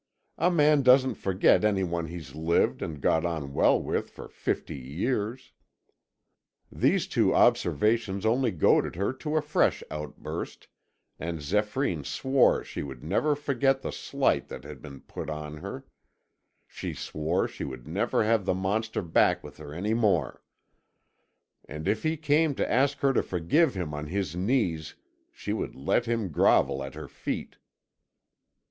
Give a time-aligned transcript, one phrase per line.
[0.39, 5.51] A man doesn't forget anyone he's lived and got on well with for fifty years
[6.71, 10.67] These two observations only goaded her to a fresh outburst,
[11.19, 15.85] and Zéphyrine swore she would never forget the slight that had been put on her;
[16.65, 20.41] she swore she would never have the monster back with her any more.
[21.69, 24.95] And if he came to ask her to forgive him on his knees,
[25.31, 27.57] she would let him grovel at her feet.